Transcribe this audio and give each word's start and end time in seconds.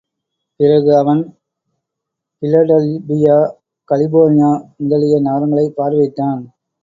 பிறகு 0.59 0.97
அவன் 0.97 1.19
Philadelphia, 2.41 3.37
California 3.91 4.49
முதலிய 4.77 5.19
நகரங்களைப் 5.21 5.77
பார்வையிட்டான். 5.77 6.41